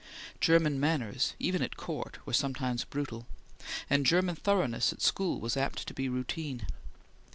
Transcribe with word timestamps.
German 0.39 0.79
manners, 0.79 1.35
even 1.37 1.61
at 1.61 1.77
Court, 1.77 2.17
were 2.25 2.33
sometimes 2.33 2.85
brutal, 2.85 3.27
and 3.87 4.03
German 4.03 4.35
thoroughness 4.35 4.91
at 4.91 4.99
school 4.99 5.39
was 5.39 5.55
apt 5.55 5.85
to 5.87 5.93
be 5.93 6.09
routine. 6.09 6.65